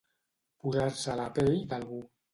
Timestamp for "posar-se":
0.63-1.13